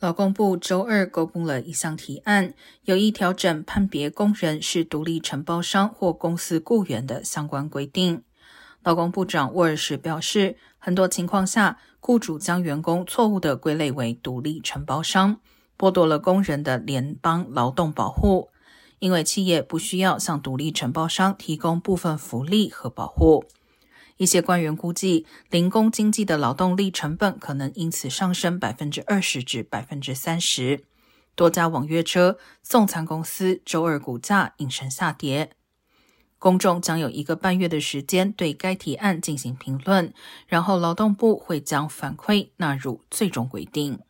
[0.00, 2.54] 劳工部周二公布了一项提案，
[2.84, 8.22] 有意调整判别工人是独立承包商或公司雇员的相关规定。
[8.84, 15.40] 劳工部长沃尔什表示，很多情况下，雇主将员工错误地归类为独立承包商，
[15.76, 18.50] 剥夺了工人的联邦劳动保护，
[19.00, 23.44] 因为企业不需要向独立承包商提供部分福利和保护。
[24.18, 30.84] 一些官员估计，零工经济的劳动力成本可能因此上升百分之二十至百分之三十。
[31.34, 35.52] 多家网约车送餐公司周二股价应声下跌。
[36.40, 40.12] 公众将有一个半月的时间对该提案进行评论，
[40.46, 44.00] 然后劳动部会将反馈纳入最终规定。